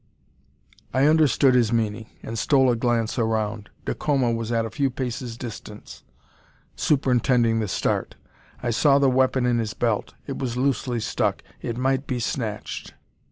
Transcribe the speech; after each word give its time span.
I 0.95 1.05
understood 1.05 1.53
his 1.53 1.71
meaning, 1.71 2.07
and 2.23 2.35
stole 2.39 2.71
a 2.71 2.75
glance 2.75 3.19
around. 3.19 3.69
Dacoma 3.85 4.31
was 4.31 4.51
at 4.51 4.65
a 4.65 4.71
few 4.71 4.89
paces' 4.89 5.37
distance, 5.37 6.01
superintending 6.75 7.59
the 7.59 7.67
start. 7.67 8.15
I 8.63 8.71
saw 8.71 8.97
the 8.97 9.11
weapon 9.11 9.45
in 9.45 9.59
his 9.59 9.75
belt. 9.75 10.15
It 10.25 10.39
was 10.39 10.57
loosely 10.57 11.01
stuck. 11.01 11.43
It 11.61 11.77
might 11.77 12.07
be 12.07 12.19
snatched! 12.19 12.95